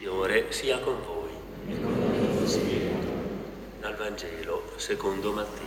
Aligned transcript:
Signore 0.00 0.50
sia 0.50 0.78
con 0.78 0.96
voi. 1.04 1.28
Dal 3.80 3.94
Vangelo 3.96 4.72
secondo 4.76 5.30
Matteo. 5.30 5.66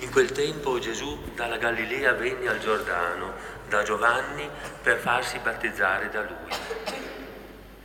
In 0.00 0.10
quel 0.10 0.30
tempo 0.30 0.78
Gesù 0.78 1.20
dalla 1.34 1.56
Galilea 1.56 2.12
venne 2.12 2.48
al 2.48 2.58
Giordano 2.58 3.32
da 3.66 3.82
Giovanni 3.82 4.46
per 4.82 4.98
farsi 4.98 5.38
battezzare 5.38 6.10
da 6.10 6.20
lui. 6.20 6.54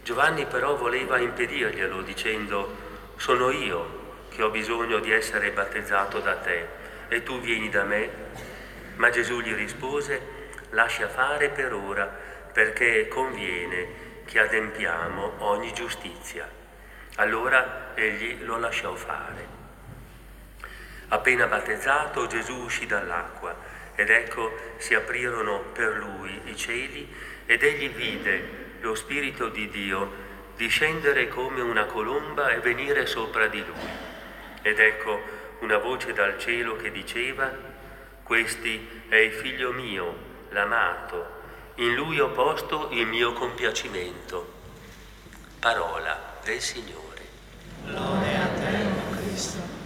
Giovanni 0.04 0.46
però 0.46 0.76
voleva 0.76 1.20
impedirglielo 1.20 2.02
dicendo, 2.02 2.76
sono 3.16 3.50
io 3.50 4.26
che 4.28 4.44
ho 4.44 4.50
bisogno 4.50 5.00
di 5.00 5.14
essere 5.14 5.52
battezzato 5.52 6.20
da 6.20 6.36
te 6.36 6.68
e 7.08 7.24
tu 7.24 7.40
vieni 7.40 7.70
da 7.70 7.84
me? 7.84 8.10
Ma 8.98 9.10
Gesù 9.10 9.40
gli 9.40 9.54
rispose, 9.54 10.20
lascia 10.72 11.08
fare 11.08 11.48
per 11.48 11.72
ora 11.72 12.32
perché 12.54 13.08
conviene 13.08 14.22
che 14.26 14.40
adempiamo 14.40 15.34
ogni 15.40 15.74
giustizia. 15.74 16.48
Allora 17.16 17.92
egli 17.96 18.44
lo 18.44 18.58
lasciò 18.58 18.96
fare. 18.96 19.62
Appena 21.10 21.48
battezzato 21.48 22.28
Gesù 22.28 22.56
uscì 22.56 22.86
dall'acqua 22.86 23.56
ed 23.96 24.10
ecco 24.10 24.52
si 24.78 24.96
aprirono 24.96 25.60
per 25.74 25.98
lui 25.98 26.42
i 26.46 26.56
cieli 26.56 27.12
ed 27.46 27.62
egli 27.62 27.90
vide 27.90 28.62
lo 28.80 28.96
Spirito 28.96 29.50
di 29.50 29.70
Dio 29.70 30.22
discendere 30.56 31.28
come 31.28 31.62
una 31.62 31.86
colomba 31.86 32.50
e 32.50 32.60
venire 32.60 33.06
sopra 33.06 33.48
di 33.48 33.64
lui. 33.66 33.90
Ed 34.62 34.80
ecco 34.80 35.22
una 35.60 35.78
voce 35.78 36.14
dal 36.14 36.38
cielo 36.40 36.76
che 36.76 36.92
diceva, 36.92 37.52
questi 38.24 39.04
è 39.10 39.16
il 39.16 39.34
figlio 39.34 39.72
mio, 39.72 40.16
l'amato, 40.50 41.33
in 41.76 41.96
lui 41.96 42.20
ho 42.20 42.30
posto 42.30 42.90
il 42.92 43.08
mio 43.08 43.34
compiacimento. 43.34 44.62
Parola 45.60 46.38
del 46.44 46.62
Signore. 46.62 47.02
Lode 47.86 48.36
a 48.36 48.48
te, 48.48 49.16
Cristo. 49.16 49.82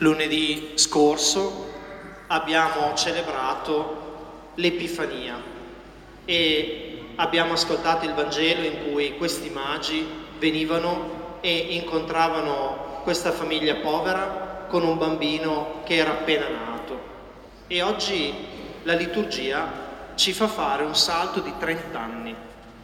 Lunedì 0.00 0.74
scorso 0.76 1.67
abbiamo 2.28 2.94
celebrato 2.94 4.06
l'Epifania 4.54 5.40
e 6.24 7.12
abbiamo 7.16 7.54
ascoltato 7.54 8.04
il 8.04 8.14
Vangelo 8.14 8.62
in 8.62 8.90
cui 8.90 9.16
questi 9.16 9.50
magi 9.50 10.06
venivano 10.38 11.36
e 11.40 11.56
incontravano 11.70 13.00
questa 13.02 13.32
famiglia 13.32 13.76
povera 13.76 14.66
con 14.68 14.82
un 14.82 14.98
bambino 14.98 15.80
che 15.84 15.96
era 15.96 16.10
appena 16.10 16.48
nato. 16.48 17.00
E 17.66 17.82
oggi 17.82 18.34
la 18.82 18.94
liturgia 18.94 19.86
ci 20.14 20.32
fa 20.32 20.48
fare 20.48 20.82
un 20.82 20.94
salto 20.94 21.40
di 21.40 21.52
30 21.58 21.98
anni. 21.98 22.34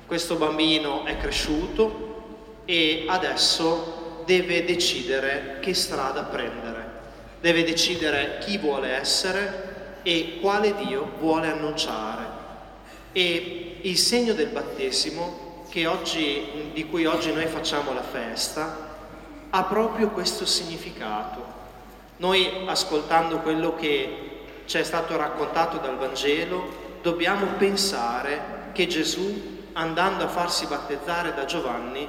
Questo 0.06 0.36
bambino 0.36 1.04
è 1.04 1.18
cresciuto 1.18 2.62
e 2.64 3.04
adesso 3.08 4.22
deve 4.24 4.64
decidere 4.64 5.58
che 5.60 5.74
strada 5.74 6.22
prendere 6.22 6.73
deve 7.44 7.62
decidere 7.62 8.38
chi 8.40 8.56
vuole 8.56 8.88
essere 8.88 9.98
e 10.02 10.38
quale 10.40 10.74
Dio 10.76 11.12
vuole 11.18 11.50
annunciare. 11.50 12.24
E 13.12 13.80
il 13.82 13.98
segno 13.98 14.32
del 14.32 14.48
battesimo, 14.48 15.66
oggi, 15.86 16.70
di 16.72 16.88
cui 16.88 17.04
oggi 17.04 17.34
noi 17.34 17.44
facciamo 17.44 17.92
la 17.92 18.02
festa, 18.02 18.96
ha 19.50 19.62
proprio 19.64 20.08
questo 20.08 20.46
significato. 20.46 21.44
Noi, 22.16 22.48
ascoltando 22.64 23.40
quello 23.40 23.74
che 23.74 24.44
ci 24.64 24.78
è 24.78 24.82
stato 24.82 25.14
raccontato 25.18 25.76
dal 25.76 25.98
Vangelo, 25.98 26.98
dobbiamo 27.02 27.44
pensare 27.58 28.70
che 28.72 28.86
Gesù, 28.86 29.60
andando 29.74 30.24
a 30.24 30.28
farsi 30.28 30.64
battezzare 30.64 31.34
da 31.34 31.44
Giovanni, 31.44 32.08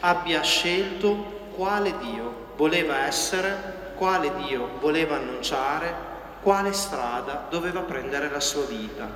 abbia 0.00 0.42
scelto 0.42 1.48
quale 1.56 1.94
Dio 2.00 2.52
voleva 2.56 3.06
essere 3.06 3.83
quale 3.96 4.32
Dio 4.46 4.78
voleva 4.80 5.16
annunciare, 5.16 5.94
quale 6.42 6.72
strada 6.72 7.46
doveva 7.48 7.80
prendere 7.80 8.30
la 8.30 8.40
sua 8.40 8.64
vita. 8.64 9.10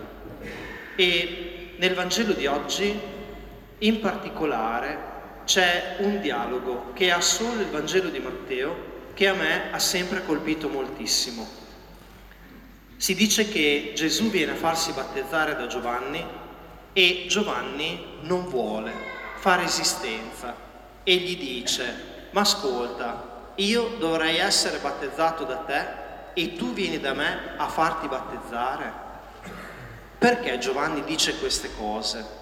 E 0.96 1.74
nel 1.76 1.94
Vangelo 1.94 2.32
di 2.32 2.46
oggi, 2.46 2.98
in 3.78 4.00
particolare, 4.00 5.16
c'è 5.44 5.96
un 5.98 6.20
dialogo 6.20 6.92
che 6.92 7.10
ha 7.10 7.20
solo 7.20 7.60
il 7.60 7.68
Vangelo 7.68 8.08
di 8.08 8.18
Matteo 8.18 8.96
che 9.14 9.28
a 9.28 9.34
me 9.34 9.70
ha 9.72 9.78
sempre 9.78 10.24
colpito 10.24 10.68
moltissimo. 10.68 11.46
Si 12.96 13.14
dice 13.14 13.48
che 13.48 13.92
Gesù 13.94 14.30
viene 14.30 14.52
a 14.52 14.56
farsi 14.56 14.92
battezzare 14.92 15.54
da 15.54 15.66
Giovanni 15.66 16.24
e 16.92 17.26
Giovanni 17.28 18.18
non 18.22 18.48
vuole, 18.48 18.92
fa 19.36 19.56
resistenza 19.56 20.54
e 21.04 21.16
gli 21.16 21.36
dice, 21.36 22.28
ma 22.30 22.40
ascolta, 22.40 23.27
io 23.58 23.94
dovrei 23.98 24.38
essere 24.38 24.78
battezzato 24.78 25.44
da 25.44 25.56
te 25.56 25.86
e 26.34 26.54
tu 26.54 26.72
vieni 26.72 27.00
da 27.00 27.12
me 27.12 27.54
a 27.56 27.68
farti 27.68 28.06
battezzare? 28.06 28.92
Perché 30.18 30.58
Giovanni 30.58 31.02
dice 31.04 31.38
queste 31.38 31.70
cose? 31.76 32.36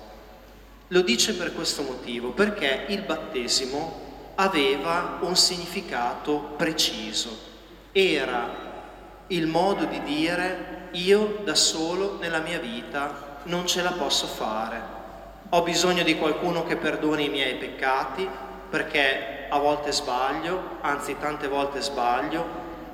Lo 0.88 1.00
dice 1.03 1.34
per 1.34 1.54
questo 1.54 1.82
motivo, 1.82 2.31
perché 2.31 2.84
il 2.88 3.03
battesimo 3.03 4.32
aveva 4.37 5.19
un 5.21 5.37
significato 5.37 6.54
preciso. 6.56 7.54
Era 7.93 8.65
il 9.28 9.47
modo 9.47 9.84
di 9.87 10.03
dire 10.03 10.88
io 10.93 11.41
da 11.44 11.54
solo 11.54 12.19
nella 12.21 12.38
mia 12.38 12.59
vita 12.59 13.41
non 13.44 13.66
ce 13.66 13.83
la 13.83 13.93
posso 13.93 14.27
fare. 14.27 14.94
Ho 15.50 15.62
bisogno 15.62 16.03
di 16.03 16.16
qualcuno 16.16 16.65
che 16.65 16.77
perdoni 16.77 17.25
i 17.25 17.31
miei 17.31 17.54
peccati 17.54 18.28
perché 18.69 19.36
a 19.49 19.59
volte 19.59 19.93
sbaglio, 19.93 20.79
anzi 20.81 21.17
tante 21.19 21.49
volte 21.49 21.81
sbaglio, 21.81 22.45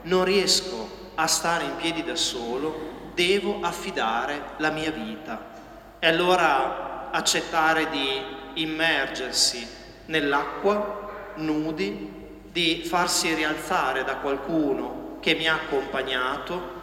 non 0.03 0.25
riesco 0.25 0.89
a 1.15 1.27
stare 1.27 1.65
in 1.65 1.77
piedi 1.77 2.03
da 2.03 2.17
solo, 2.17 3.11
devo 3.15 3.59
affidare 3.61 4.43
la 4.59 4.71
mia 4.71 4.91
vita. 4.91 5.51
E 5.99 6.07
allora 6.07 7.11
accettare 7.11 7.89
di 7.91 8.23
immergersi 8.55 9.67
nell'acqua 10.07 11.33
nudi, 11.37 12.21
di 12.51 12.83
farsi 12.85 13.33
rialzare 13.35 14.05
da 14.05 14.17
qualcuno 14.17 15.19
che 15.21 15.35
mi 15.35 15.47
ha 15.47 15.55
accompagnato, 15.55 16.81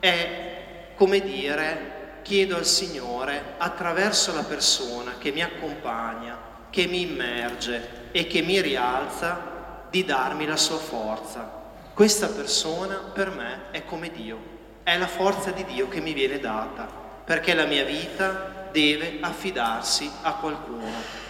è 0.00 0.94
come 0.96 1.20
dire 1.20 2.20
chiedo 2.22 2.56
al 2.56 2.64
Signore 2.64 3.54
attraverso 3.58 4.34
la 4.34 4.42
persona 4.42 5.14
che 5.18 5.32
mi 5.32 5.42
accompagna, 5.42 6.36
che 6.72 6.86
mi 6.86 7.02
immerge, 7.02 8.00
e 8.12 8.26
che 8.26 8.40
mi 8.40 8.60
rialza 8.60 9.86
di 9.90 10.04
darmi 10.04 10.46
la 10.46 10.56
sua 10.56 10.78
forza. 10.78 11.60
Questa 11.92 12.28
persona 12.28 12.96
per 13.12 13.30
me 13.30 13.70
è 13.72 13.84
come 13.84 14.10
Dio, 14.10 14.38
è 14.82 14.96
la 14.96 15.06
forza 15.06 15.50
di 15.50 15.64
Dio 15.66 15.88
che 15.88 16.00
mi 16.00 16.14
viene 16.14 16.38
data, 16.38 16.88
perché 17.24 17.54
la 17.54 17.66
mia 17.66 17.84
vita 17.84 18.68
deve 18.72 19.18
affidarsi 19.20 20.10
a 20.22 20.34
qualcuno. 20.34 21.20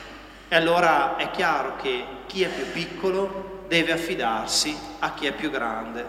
E 0.49 0.55
allora 0.55 1.17
è 1.17 1.31
chiaro 1.31 1.75
che 1.77 2.05
chi 2.27 2.43
è 2.43 2.49
più 2.49 2.71
piccolo 2.71 3.65
deve 3.67 3.93
affidarsi 3.93 4.77
a 5.01 5.13
chi 5.15 5.27
è 5.27 5.33
più 5.33 5.51
grande. 5.51 6.07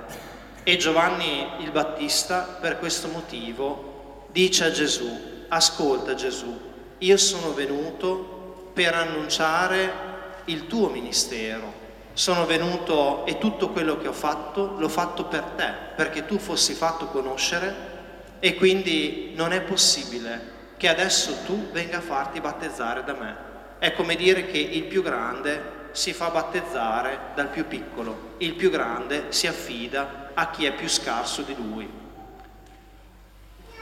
E 0.64 0.78
Giovanni 0.78 1.48
il 1.60 1.72
Battista 1.72 2.58
per 2.62 2.78
questo 2.78 3.08
motivo 3.08 4.28
dice 4.32 4.66
a 4.66 4.72
Gesù, 4.72 5.46
ascolta 5.48 6.14
Gesù, 6.14 6.72
io 7.00 7.18
sono 7.18 7.54
venuto 7.54 8.43
per 8.74 8.96
annunciare 8.96 10.12
il 10.46 10.68
tuo 10.68 10.90
ministero. 10.90 11.82
Sono 12.14 12.46
venuto 12.46 13.26
e 13.26 13.38
tutto 13.38 13.70
quello 13.70 13.98
che 13.98 14.08
ho 14.08 14.14
fatto 14.14 14.76
l'ho 14.78 14.90
fatto 14.90 15.26
per 15.26 15.44
te, 15.56 15.72
perché 15.96 16.26
tu 16.26 16.38
fossi 16.38 16.74
fatto 16.74 17.08
conoscere 17.08 17.92
e 18.40 18.56
quindi 18.56 19.34
non 19.36 19.54
è 19.54 19.62
possibile 19.62 20.52
che 20.78 20.90
adesso 20.90 21.44
tu 21.46 21.72
venga 21.72 21.98
a 21.98 22.02
farti 22.02 22.42
battezzare 22.42 23.04
da 23.04 23.14
me. 23.14 23.36
È 23.80 23.94
come 23.94 24.16
dire 24.16 24.46
che 24.46 24.58
il 24.58 24.84
più 24.84 25.02
grande 25.02 25.82
si 25.92 26.12
fa 26.12 26.30
battezzare 26.30 27.20
dal 27.36 27.48
più 27.48 27.68
piccolo, 27.68 28.34
il 28.40 28.54
più 28.56 28.70
grande 28.70 29.26
si 29.30 29.48
affida 29.48 30.32
a 30.34 30.50
chi 30.50 30.66
è 30.66 30.74
più 30.74 30.90
scarso 30.90 31.42
di 31.44 31.56
lui. 31.56 31.90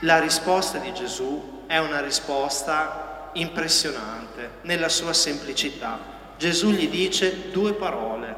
La 0.01 0.19
risposta 0.19 0.77
di 0.77 0.93
Gesù 0.93 1.63
è 1.67 1.77
una 1.77 2.01
risposta 2.01 3.10
impressionante 3.33 4.59
nella 4.61 4.89
sua 4.89 5.13
semplicità. 5.13 5.99
Gesù 6.37 6.71
gli 6.71 6.89
dice 6.89 7.51
due 7.51 7.73
parole, 7.73 8.35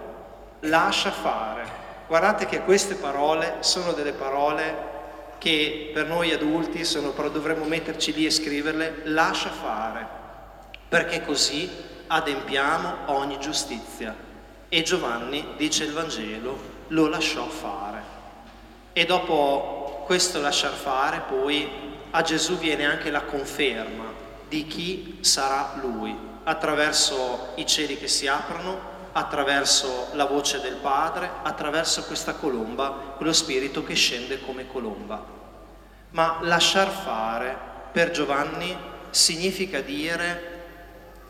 lascia 0.61 1.11
fare. 1.11 1.81
Guardate 2.07 2.45
che 2.45 2.61
queste 2.61 2.95
parole 2.95 3.57
sono 3.61 3.93
delle 3.93 4.13
parole 4.13 4.91
che 5.37 5.91
per 5.93 6.05
noi 6.05 6.31
adulti 6.31 6.83
sono, 6.85 7.09
però 7.11 7.29
dovremmo 7.29 7.65
metterci 7.65 8.13
lì 8.13 8.25
e 8.25 8.31
scriverle, 8.31 9.01
lascia 9.05 9.49
fare, 9.49 10.05
perché 10.87 11.23
così 11.23 11.69
adempiamo 12.07 12.93
ogni 13.07 13.39
giustizia. 13.39 14.15
E 14.69 14.81
Giovanni, 14.83 15.53
dice 15.57 15.83
il 15.83 15.93
Vangelo, 15.93 16.57
lo 16.87 17.07
lasciò 17.07 17.47
fare. 17.47 18.01
E 18.93 19.05
dopo 19.05 20.03
questo 20.05 20.39
lasciar 20.39 20.73
fare, 20.73 21.23
poi 21.27 21.69
a 22.11 22.21
Gesù 22.21 22.57
viene 22.57 22.85
anche 22.85 23.09
la 23.09 23.21
conferma 23.21 24.22
di 24.53 24.67
chi 24.67 25.17
sarà 25.21 25.79
lui, 25.81 26.15
attraverso 26.43 27.53
i 27.55 27.65
cieli 27.65 27.97
che 27.97 28.07
si 28.07 28.27
aprono, 28.27 28.91
attraverso 29.13 30.09
la 30.13 30.25
voce 30.25 30.61
del 30.61 30.75
Padre, 30.75 31.27
attraverso 31.41 32.03
questa 32.03 32.33
colomba, 32.33 33.15
quello 33.17 33.33
spirito 33.33 33.83
che 33.83 33.95
scende 33.95 34.41
come 34.41 34.67
colomba. 34.67 35.25
Ma 36.11 36.37
lasciar 36.41 36.87
fare 36.87 37.57
per 37.91 38.11
Giovanni 38.11 38.77
significa 39.09 39.81
dire 39.81 40.51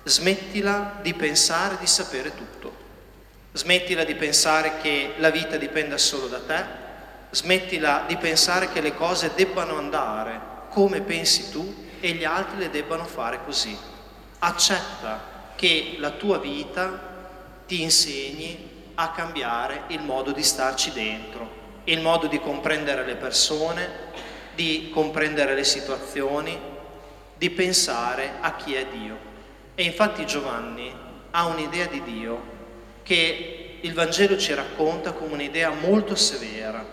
smettila 0.04 1.00
di 1.02 1.14
pensare 1.14 1.78
di 1.80 1.88
sapere 1.88 2.36
tutto, 2.36 2.76
smettila 3.54 4.04
di 4.04 4.16
pensare 4.16 4.80
che 4.82 5.14
la 5.20 5.30
vita 5.30 5.56
dipenda 5.56 5.98
solo 5.98 6.28
da 6.28 6.42
te, 6.42 6.66
smettila 7.30 8.04
di 8.06 8.18
pensare 8.18 8.70
che 8.74 8.82
le 8.82 8.94
cose 8.94 9.32
debbano 9.34 9.78
andare 9.78 10.52
come 10.68 11.00
pensi 11.00 11.50
tu 11.50 11.84
e 12.04 12.12
gli 12.12 12.26
altri 12.26 12.58
le 12.58 12.70
debbano 12.70 13.06
fare 13.06 13.40
così. 13.46 13.78
Accetta 14.40 15.54
che 15.56 15.96
la 16.00 16.10
tua 16.10 16.38
vita 16.38 17.00
ti 17.66 17.82
insegni 17.82 18.92
a 18.96 19.12
cambiare 19.12 19.84
il 19.88 20.02
modo 20.02 20.34
di 20.34 20.44
starci 20.44 20.92
dentro, 20.92 21.80
il 21.86 22.02
modo 22.02 22.28
di 22.28 22.42
comprendere 22.42 23.06
le 23.06 23.16
persone, 23.16 23.90
di 24.54 24.90
comprendere 24.94 25.56
le 25.56 25.64
situazioni, 25.64 26.60
di 27.38 27.50
pensare 27.52 28.34
a 28.42 28.54
chi 28.58 28.74
è 28.74 28.86
Dio. 28.88 29.18
E 29.74 29.84
infatti 29.84 30.26
Giovanni 30.26 30.94
ha 31.32 31.46
un'idea 31.46 31.86
di 31.86 32.04
Dio 32.04 32.42
che 33.04 33.78
il 33.80 33.94
Vangelo 33.94 34.38
ci 34.38 34.54
racconta 34.54 35.14
come 35.14 35.36
un'idea 35.36 35.70
molto 35.70 36.16
severa. 36.16 36.86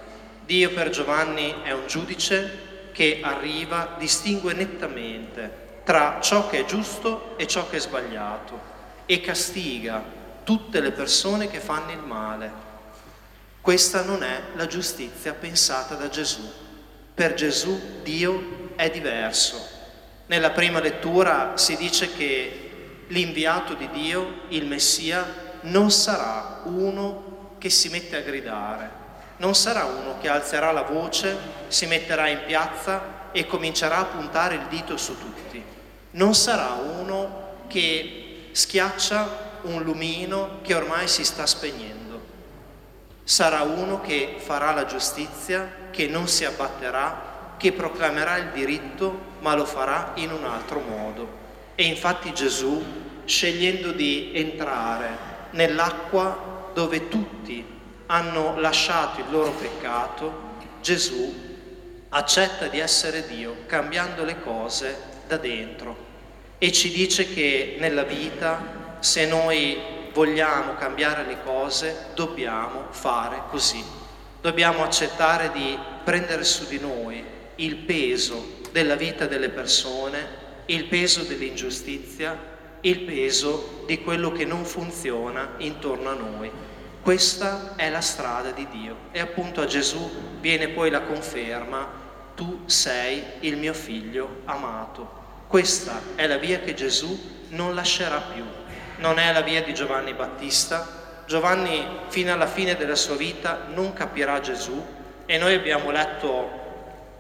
Dio 0.46 0.70
per 0.70 0.90
Giovanni 0.90 1.62
è 1.64 1.72
un 1.72 1.88
giudice 1.88 2.68
che 2.92 3.20
arriva, 3.22 3.96
distingue 3.98 4.52
nettamente 4.52 5.68
tra 5.84 6.18
ciò 6.20 6.48
che 6.48 6.60
è 6.60 6.64
giusto 6.64 7.36
e 7.36 7.46
ciò 7.46 7.68
che 7.68 7.76
è 7.76 7.80
sbagliato 7.80 8.58
e 9.06 9.20
castiga 9.20 10.02
tutte 10.44 10.80
le 10.80 10.92
persone 10.92 11.48
che 11.48 11.58
fanno 11.58 11.90
il 11.92 11.98
male. 11.98 12.68
Questa 13.60 14.02
non 14.02 14.22
è 14.22 14.42
la 14.54 14.66
giustizia 14.66 15.34
pensata 15.34 15.94
da 15.94 16.08
Gesù. 16.08 16.48
Per 17.14 17.34
Gesù 17.34 18.00
Dio 18.02 18.70
è 18.76 18.88
diverso. 18.90 19.78
Nella 20.26 20.50
prima 20.50 20.80
lettura 20.80 21.56
si 21.56 21.76
dice 21.76 22.12
che 22.12 23.04
l'inviato 23.08 23.74
di 23.74 23.88
Dio, 23.90 24.42
il 24.48 24.66
Messia, 24.66 25.58
non 25.62 25.90
sarà 25.90 26.62
uno 26.64 27.56
che 27.58 27.68
si 27.68 27.88
mette 27.88 28.16
a 28.16 28.20
gridare, 28.20 28.90
non 29.40 29.54
sarà 29.54 29.84
uno 29.84 30.18
che 30.20 30.28
alzerà 30.28 30.70
la 30.70 30.82
voce, 30.82 31.36
si 31.68 31.86
metterà 31.86 32.28
in 32.28 32.42
piazza 32.46 33.28
e 33.32 33.46
comincerà 33.46 33.98
a 33.98 34.04
puntare 34.04 34.56
il 34.56 34.66
dito 34.68 34.98
su 34.98 35.18
tutti. 35.18 35.62
Non 36.12 36.34
sarà 36.34 36.74
uno 36.74 37.64
che 37.66 38.50
schiaccia 38.52 39.48
un 39.62 39.82
lumino 39.82 40.58
che 40.62 40.74
ormai 40.74 41.08
si 41.08 41.24
sta 41.24 41.46
spegnendo. 41.46 41.98
Sarà 43.24 43.62
uno 43.62 44.02
che 44.02 44.36
farà 44.38 44.72
la 44.72 44.84
giustizia, 44.84 45.88
che 45.90 46.06
non 46.06 46.28
si 46.28 46.44
abbatterà, 46.44 47.54
che 47.56 47.72
proclamerà 47.72 48.36
il 48.36 48.50
diritto, 48.52 49.18
ma 49.40 49.54
lo 49.54 49.64
farà 49.64 50.12
in 50.16 50.32
un 50.32 50.44
altro 50.44 50.80
modo. 50.80 51.38
E 51.76 51.84
infatti 51.84 52.34
Gesù, 52.34 52.82
scegliendo 53.24 53.92
di 53.92 54.32
entrare 54.34 55.28
nell'acqua 55.52 56.68
dove 56.74 57.08
tutti 57.08 57.78
hanno 58.10 58.58
lasciato 58.58 59.20
il 59.20 59.26
loro 59.30 59.52
peccato, 59.52 60.48
Gesù 60.82 61.48
accetta 62.08 62.66
di 62.66 62.80
essere 62.80 63.24
Dio, 63.28 63.58
cambiando 63.66 64.24
le 64.24 64.40
cose 64.40 64.96
da 65.28 65.36
dentro. 65.36 66.08
E 66.58 66.72
ci 66.72 66.90
dice 66.90 67.32
che 67.32 67.76
nella 67.78 68.02
vita 68.02 68.98
se 68.98 69.26
noi 69.26 69.78
vogliamo 70.12 70.74
cambiare 70.74 71.24
le 71.24 71.38
cose, 71.44 72.06
dobbiamo 72.14 72.86
fare 72.90 73.42
così. 73.48 73.82
Dobbiamo 74.40 74.82
accettare 74.82 75.52
di 75.52 75.78
prendere 76.02 76.42
su 76.42 76.66
di 76.66 76.80
noi 76.80 77.24
il 77.56 77.76
peso 77.76 78.58
della 78.72 78.96
vita 78.96 79.26
delle 79.26 79.50
persone, 79.50 80.38
il 80.66 80.86
peso 80.86 81.22
dell'ingiustizia, 81.22 82.36
il 82.80 83.00
peso 83.02 83.84
di 83.86 84.02
quello 84.02 84.32
che 84.32 84.44
non 84.44 84.64
funziona 84.64 85.54
intorno 85.58 86.10
a 86.10 86.14
noi. 86.14 86.50
Questa 87.02 87.72
è 87.76 87.88
la 87.88 88.00
strada 88.00 88.50
di 88.50 88.66
Dio 88.70 88.96
e 89.12 89.20
appunto 89.20 89.60
a 89.60 89.66
Gesù 89.66 90.38
viene 90.40 90.68
poi 90.68 90.90
la 90.90 91.02
conferma, 91.02 91.88
tu 92.34 92.62
sei 92.66 93.22
il 93.40 93.56
mio 93.56 93.74
figlio 93.74 94.42
amato. 94.44 95.18
Questa 95.46 96.00
è 96.14 96.26
la 96.26 96.36
via 96.36 96.60
che 96.60 96.74
Gesù 96.74 97.46
non 97.48 97.74
lascerà 97.74 98.20
più 98.32 98.44
non 99.00 99.18
è 99.18 99.32
la 99.32 99.40
via 99.40 99.62
di 99.62 99.74
Giovanni 99.74 100.12
Battista. 100.12 100.98
Giovanni 101.26 101.86
fino 102.08 102.32
alla 102.32 102.46
fine 102.46 102.76
della 102.76 102.94
sua 102.94 103.16
vita 103.16 103.66
non 103.68 103.92
capirà 103.92 104.40
Gesù 104.40 104.84
e 105.26 105.38
noi 105.38 105.54
abbiamo 105.54 105.90
letto 105.90 106.58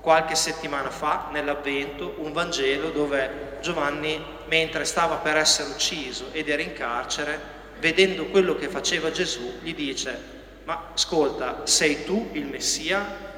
qualche 0.00 0.34
settimana 0.34 0.90
fa 0.90 1.28
nell'avvento 1.30 2.16
un 2.18 2.32
Vangelo 2.32 2.90
dove 2.90 3.58
Giovanni 3.60 4.22
mentre 4.46 4.84
stava 4.84 5.16
per 5.16 5.36
essere 5.36 5.70
ucciso 5.70 6.28
ed 6.32 6.48
era 6.48 6.62
in 6.62 6.72
carcere, 6.72 7.58
vedendo 7.80 8.26
quello 8.26 8.54
che 8.54 8.68
faceva 8.68 9.10
Gesù, 9.10 9.54
gli 9.62 9.74
dice 9.74 10.38
ma 10.64 10.90
ascolta, 10.94 11.62
sei 11.64 12.04
tu 12.04 12.28
il 12.32 12.46
Messia 12.46 13.28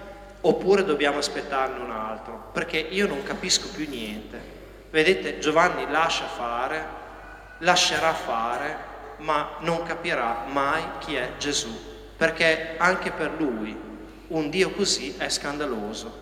oppure 0.41 0.85
dobbiamo 0.85 1.19
aspettarne 1.19 1.83
un 1.83 1.91
altro? 1.91 2.51
Perché 2.53 2.77
io 2.79 3.07
non 3.07 3.23
capisco 3.23 3.69
più 3.69 3.89
niente. 3.89 4.61
Vedete, 4.91 5.39
Giovanni 5.39 5.91
lascia 5.91 6.27
fare, 6.27 6.87
lascerà 7.59 8.13
fare, 8.13 8.77
ma 9.19 9.53
non 9.61 9.83
capirà 9.85 10.45
mai 10.49 10.83
chi 10.99 11.15
è 11.15 11.31
Gesù, 11.39 11.71
perché 12.17 12.75
anche 12.77 13.11
per 13.13 13.31
lui 13.39 13.75
un 14.27 14.51
Dio 14.51 14.73
così 14.73 15.15
è 15.17 15.31
scandaloso. 15.31 16.21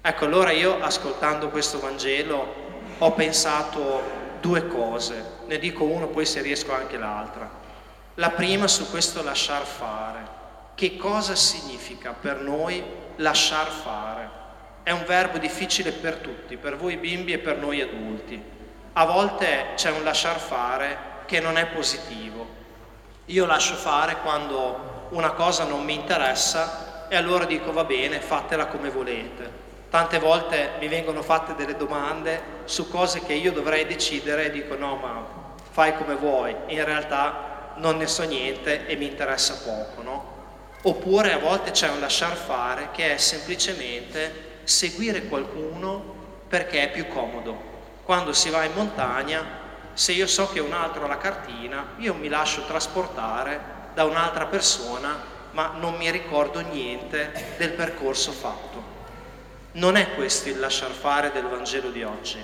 Ecco, 0.00 0.24
allora 0.24 0.50
io 0.50 0.82
ascoltando 0.82 1.50
questo 1.50 1.78
Vangelo 1.78 2.64
ho 2.98 3.12
pensato 3.12 4.24
due 4.40 4.66
cose, 4.66 5.40
ne 5.46 5.58
dico 5.58 5.84
uno, 5.84 6.08
poi 6.08 6.26
se 6.26 6.40
riesco 6.40 6.74
anche 6.74 6.96
l'altra. 6.96 7.48
La 8.14 8.30
prima 8.30 8.66
su 8.66 8.88
questo 8.90 9.22
lasciar 9.22 9.64
fare. 9.64 10.34
Che 10.74 10.96
cosa 10.96 11.34
significa 11.34 12.12
per 12.12 12.40
noi 12.40 12.82
lasciar 13.16 13.66
fare? 13.66 14.30
È 14.82 14.90
un 14.90 15.04
verbo 15.06 15.38
difficile 15.38 15.92
per 15.92 16.16
tutti, 16.16 16.56
per 16.56 16.76
voi 16.76 16.96
bimbi 16.96 17.32
e 17.32 17.38
per 17.38 17.56
noi 17.56 17.80
adulti 17.80 18.54
a 18.98 19.04
volte 19.04 19.72
c'è 19.74 19.90
un 19.90 20.04
lasciar 20.04 20.38
fare 20.38 20.98
che 21.26 21.38
non 21.38 21.58
è 21.58 21.66
positivo. 21.66 22.46
Io 23.26 23.44
lascio 23.44 23.74
fare 23.74 24.16
quando 24.22 25.08
una 25.10 25.32
cosa 25.32 25.64
non 25.64 25.84
mi 25.84 25.92
interessa 25.92 27.06
e 27.08 27.14
allora 27.14 27.44
dico 27.44 27.72
va 27.72 27.84
bene, 27.84 28.20
fatela 28.20 28.68
come 28.68 28.88
volete. 28.88 29.64
Tante 29.88 30.18
volte 30.18 30.72
mi 30.80 30.88
vengono 30.88 31.22
fatte 31.22 31.54
delle 31.54 31.76
domande 31.76 32.42
su 32.64 32.88
cose 32.90 33.20
che 33.20 33.34
io 33.34 33.52
dovrei 33.52 33.86
decidere 33.86 34.46
e 34.46 34.50
dico 34.50 34.76
no 34.76 34.96
ma 34.96 35.26
fai 35.70 35.96
come 35.96 36.14
vuoi, 36.14 36.54
in 36.66 36.84
realtà 36.84 37.74
non 37.76 37.96
ne 37.96 38.06
so 38.06 38.24
niente 38.24 38.86
e 38.86 38.96
mi 38.96 39.06
interessa 39.06 39.60
poco, 39.64 40.02
no? 40.02 40.34
Oppure 40.82 41.32
a 41.32 41.38
volte 41.38 41.70
c'è 41.70 41.88
un 41.88 42.00
lasciar 42.00 42.34
fare 42.34 42.88
che 42.92 43.14
è 43.14 43.16
semplicemente 43.18 44.60
seguire 44.64 45.26
qualcuno 45.26 46.14
perché 46.48 46.82
è 46.82 46.90
più 46.90 47.08
comodo, 47.08 47.74
quando 48.04 48.32
si 48.32 48.50
va 48.50 48.64
in 48.64 48.72
montagna, 48.74 49.44
se 49.92 50.12
io 50.12 50.26
so 50.26 50.48
che 50.48 50.60
un 50.60 50.72
altro 50.72 51.04
ha 51.04 51.08
la 51.08 51.18
cartina, 51.18 51.94
io 51.96 52.14
mi 52.14 52.28
lascio 52.28 52.64
trasportare 52.66 53.60
da 53.94 54.04
un'altra 54.04 54.46
persona, 54.46 55.34
ma 55.52 55.72
non 55.78 55.94
mi 55.94 56.10
ricordo 56.10 56.60
niente 56.60 57.54
del 57.56 57.72
percorso 57.72 58.30
fatto. 58.32 58.95
Non 59.76 59.96
è 59.96 60.14
questo 60.14 60.48
il 60.48 60.58
lasciar 60.58 60.90
fare 60.90 61.30
del 61.32 61.44
Vangelo 61.44 61.90
di 61.90 62.02
oggi. 62.02 62.42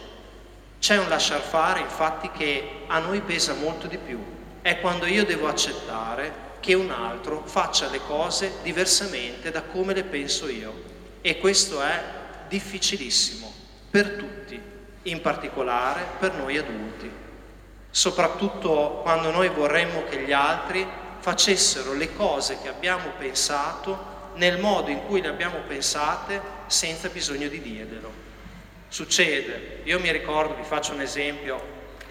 C'è 0.79 0.99
un 0.99 1.09
lasciar 1.09 1.41
fare, 1.41 1.81
infatti, 1.81 2.31
che 2.31 2.83
a 2.89 2.99
noi 2.99 3.23
pesa 3.23 3.55
molto 3.55 3.87
di 3.87 3.97
più. 3.97 4.23
È 4.61 4.81
quando 4.81 5.07
io 5.07 5.25
devo 5.25 5.49
accettare 5.49 6.51
che 6.61 6.75
un 6.75 6.91
altro 6.91 7.43
faccia 7.47 7.89
le 7.89 8.01
cose 8.07 8.57
diversamente 8.62 9.51
da 9.51 9.62
come 9.62 9.95
le 9.95 10.05
penso 10.05 10.47
io. 10.47 10.75
E 11.23 11.39
questo 11.39 11.81
è 11.81 12.03
difficilissimo 12.49 13.51
per 13.91 14.11
tutti 14.11 14.61
in 15.05 15.23
particolare 15.23 16.05
per 16.19 16.35
noi 16.35 16.59
adulti, 16.59 17.11
soprattutto 17.91 19.01
quando 19.03 19.31
noi 19.31 19.49
vorremmo 19.49 20.05
che 20.05 20.23
gli 20.23 20.33
altri 20.33 20.87
facessero 21.19 21.95
le 21.95 22.15
cose 22.15 22.59
che 22.61 22.69
abbiamo 22.69 23.09
pensato 23.17 24.12
nel 24.35 24.59
modo 24.59 24.91
in 24.91 25.05
cui 25.07 25.21
le 25.21 25.29
abbiamo 25.29 25.59
pensate 25.67 26.41
senza 26.67 27.09
bisogno 27.09 27.49
di 27.49 27.61
dirglielo. 27.61 28.11
Succede, 28.89 29.81
io 29.85 29.99
mi 30.01 30.11
ricordo, 30.12 30.55
vi 30.55 30.65
faccio 30.65 30.93
un 30.93 31.01
esempio, 31.01 31.61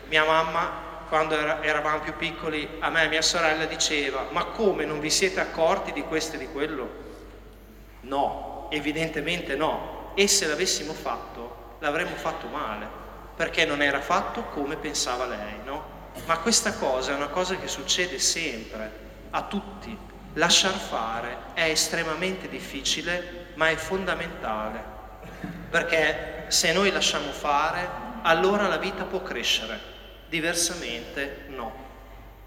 mia 0.10 0.26
mamma 0.26 0.90
quando 1.08 1.36
eravamo 1.36 2.00
più 2.00 2.16
piccoli 2.16 2.78
a 2.80 2.90
me 2.90 3.04
e 3.04 3.08
mia 3.10 3.22
sorella 3.22 3.66
diceva 3.66 4.28
ma 4.32 4.46
come 4.46 4.86
non 4.86 5.00
vi 5.00 5.10
siete 5.10 5.42
accorti 5.42 5.92
di 5.92 6.04
questo 6.04 6.36
e 6.36 6.40
di 6.40 6.48
quello? 6.48 6.90
No, 8.02 8.68
evidentemente 8.72 9.56
no. 9.56 10.14
E 10.16 10.28
se 10.28 10.48
l'avessimo 10.48 10.94
fatto 10.94 11.76
l'avremmo 11.80 12.16
fatto 12.16 12.48
male, 12.48 12.88
perché 13.36 13.66
non 13.66 13.82
era 13.82 14.00
fatto 14.00 14.44
come 14.46 14.76
pensava 14.76 15.26
lei, 15.26 15.56
no? 15.66 16.00
Ma 16.26 16.38
questa 16.40 16.74
cosa 16.74 17.12
è 17.12 17.16
una 17.16 17.28
cosa 17.28 17.56
che 17.56 17.68
succede 17.68 18.20
sempre, 18.20 18.92
a 19.32 19.44
tutti. 19.44 19.98
Lasciar 20.36 20.72
fare 20.72 21.38
è 21.54 21.64
estremamente 21.64 22.48
difficile, 22.48 23.48
ma 23.56 23.70
è 23.70 23.76
fondamentale, 23.76 24.82
perché 25.70 26.46
se 26.48 26.72
noi 26.72 26.90
lasciamo 26.90 27.32
fare, 27.32 27.86
allora 28.22 28.68
la 28.68 28.78
vita 28.78 29.04
può 29.04 29.22
crescere, 29.22 29.78
diversamente 30.30 31.46
no. 31.50 31.90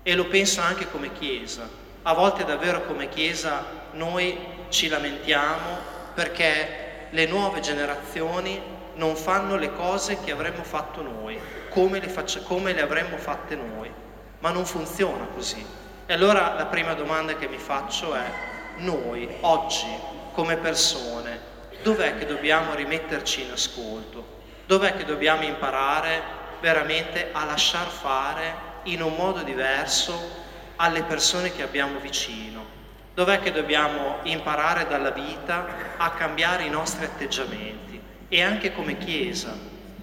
E 0.03 0.15
lo 0.15 0.27
penso 0.27 0.63
anche 0.63 0.91
come 0.91 1.13
Chiesa. 1.13 1.69
A 2.03 2.15
volte 2.15 2.45
davvero 2.45 2.85
come 2.87 3.09
Chiesa 3.11 3.65
noi 3.93 4.39
ci 4.69 4.89
lamentiamo 4.89 5.93
perché 6.15 7.09
le 7.11 7.27
nuove 7.27 7.61
generazioni 7.61 8.61
non 8.95 9.15
fanno 9.15 9.57
le 9.57 9.75
cose 9.75 10.19
che 10.25 10.31
avremmo 10.31 10.63
fatto 10.63 11.03
noi, 11.03 11.39
come 11.69 12.01
le, 12.01 12.09
faccia, 12.09 12.41
come 12.41 12.73
le 12.73 12.81
avremmo 12.81 13.19
fatte 13.19 13.57
noi, 13.57 13.93
ma 14.39 14.51
non 14.51 14.65
funziona 14.65 15.27
così. 15.35 15.84
E 16.07 16.13
allora 16.13 16.53
la 16.53 16.67
prima 16.67 16.93
domanda 16.93 17.35
che 17.35 17.49
mi 17.49 17.57
faccio 17.57 18.15
è, 18.15 18.31
noi 18.77 19.27
oggi 19.41 19.87
come 20.33 20.59
persone, 20.59 21.41
dov'è 21.83 22.19
che 22.19 22.27
dobbiamo 22.27 22.75
rimetterci 22.75 23.41
in 23.41 23.53
ascolto? 23.53 24.43
Dov'è 24.67 24.97
che 24.97 25.07
dobbiamo 25.07 25.45
imparare 25.45 26.21
veramente 26.61 27.31
a 27.33 27.47
lasciar 27.47 27.87
fare 27.87 28.55
in 28.83 29.01
un 29.01 29.15
modo 29.15 29.41
diverso 29.41 30.43
alle 30.77 31.03
persone 31.05 31.51
che 31.53 31.63
abbiamo 31.63 31.99
vicino? 32.01 32.67
Dov'è 33.15 33.41
che 33.41 33.51
dobbiamo 33.51 34.19
imparare 34.25 34.87
dalla 34.87 35.11
vita 35.11 35.65
a 35.97 36.11
cambiare 36.11 36.65
i 36.65 36.71
nostri 36.71 37.07
atteggiamenti? 37.07 37.99
E 38.29 38.43
anche 38.43 38.75
come 38.75 38.99
Chiesa, 38.99 39.57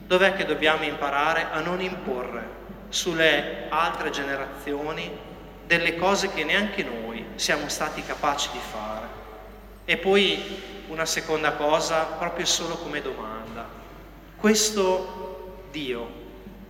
dov'è 0.07 0.33
che 0.33 0.45
dobbiamo 0.45 0.83
imparare 0.83 1.45
a 1.51 1.59
non 1.59 1.79
imporre 1.79 2.59
sulle 2.89 3.67
altre 3.69 4.09
generazioni 4.09 5.29
delle 5.71 5.95
cose 5.95 6.33
che 6.33 6.43
neanche 6.43 6.83
noi 6.83 7.25
siamo 7.35 7.69
stati 7.69 8.03
capaci 8.03 8.49
di 8.51 8.59
fare? 8.59 9.07
E 9.85 9.95
poi 9.95 10.83
una 10.89 11.05
seconda 11.05 11.53
cosa, 11.53 12.03
proprio 12.03 12.45
solo 12.45 12.75
come 12.75 13.01
domanda. 13.01 13.65
Questo 14.35 15.59
Dio 15.71 16.19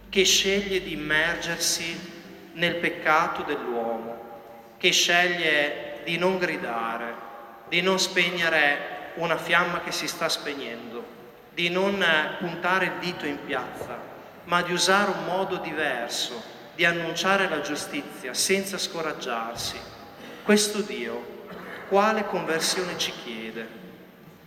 che 0.07 0.23
sceglie 0.23 0.83
di 0.83 0.93
immergersi 0.93 2.51
nel 2.53 2.75
peccato 2.75 3.41
dell'uomo, 3.41 4.75
che 4.77 4.91
sceglie 4.91 6.01
di 6.03 6.19
non 6.19 6.37
gridare, 6.37 7.15
di 7.69 7.81
non 7.81 7.97
spegnere 7.97 9.13
una 9.15 9.37
fiamma 9.37 9.81
che 9.81 9.91
si 9.91 10.07
sta 10.07 10.29
spegnendo, 10.29 11.03
di 11.55 11.69
non 11.69 12.05
puntare 12.37 12.85
il 12.85 12.93
dito 12.99 13.25
in 13.25 13.43
piazza, 13.45 13.97
ma 14.43 14.61
di 14.61 14.73
usare 14.73 15.09
un 15.09 15.25
modo 15.25 15.55
diverso, 15.55 16.59
di 16.75 16.85
annunciare 16.85 17.49
la 17.49 17.61
giustizia 17.61 18.33
senza 18.33 18.77
scoraggiarsi. 18.77 19.79
Questo 20.43 20.81
Dio, 20.81 21.45
quale 21.89 22.25
conversione 22.25 22.97
ci 22.97 23.11
chiede? 23.23 23.79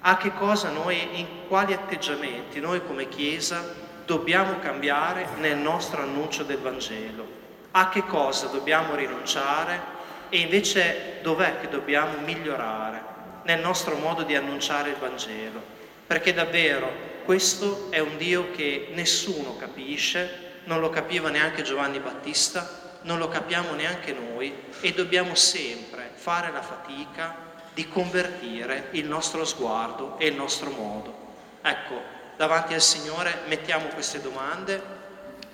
A 0.01 0.17
che 0.17 0.33
cosa 0.35 0.71
noi, 0.71 1.19
in 1.19 1.27
quali 1.49 1.73
atteggiamenti 1.73 2.61
noi 2.61 2.85
come 2.85 3.09
Chiesa 3.09 3.63
dobbiamo 4.05 4.59
cambiare 4.59 5.29
nel 5.39 5.57
nostro 5.57 6.03
annuncio 6.03 6.43
del 6.43 6.59
Vangelo? 6.59 7.43
A 7.71 7.89
che 7.89 8.05
cosa 8.05 8.47
dobbiamo 8.47 8.95
rinunciare 8.95 9.93
e 10.29 10.39
invece 10.39 11.21
dov'è 11.23 11.61
che 11.61 11.69
dobbiamo 11.69 12.19
migliorare 12.19 13.03
nel 13.45 13.61
nostro 13.61 13.97
modo 13.97 14.23
di 14.23 14.35
annunciare 14.35 14.91
il 14.91 14.97
Vangelo? 14.97 15.75
perché 16.07 16.35
davvero 16.35 17.13
questo 17.25 17.91
è 17.91 17.99
un 17.99 18.17
Dio 18.19 18.51
che 18.51 18.89
nessuno 18.93 19.57
capisce, 19.57 20.44
non 20.65 20.81
lo 20.81 20.91
capiva 20.91 21.31
neanche 21.31 21.63
Giovanni 21.63 21.99
Battista, 21.99 22.83
non 23.03 23.19
lo 23.19 23.29
capiamo 23.29 23.73
neanche 23.75 24.13
noi 24.13 24.55
e 24.81 24.93
dobbiamo 24.93 25.35
sempre 25.35 26.11
fare 26.15 26.51
la 26.51 26.63
fatica 26.63 27.37
di 27.75 27.89
convertire 27.89 28.89
il 28.93 29.07
nostro 29.07 29.45
sguardo 29.45 30.17
e 30.19 30.29
il 30.29 30.35
nostro 30.35 30.71
modo. 30.71 31.15
Ecco, 31.61 32.01
davanti 32.37 32.75
al 32.75 32.81
Signore 32.81 33.43
mettiamo 33.47 33.89
queste 33.89 34.21
domande 34.21 34.81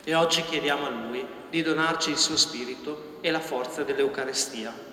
e 0.05 0.15
oggi 0.15 0.45
chiediamo 0.45 0.87
a 0.87 0.91
Lui 0.91 1.27
di 1.49 1.63
donarci 1.63 2.11
il 2.11 2.19
suo 2.19 2.37
spirito 2.37 3.19
e 3.21 3.31
la 3.31 3.41
forza 3.41 3.83
dell'Eucarestia. 3.83 4.90